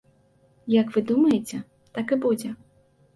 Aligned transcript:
Як 0.75 0.87
вы 0.95 1.03
думаеце, 1.11 1.59
так 1.99 2.07
і 2.17 2.19
будзе. 2.25 2.49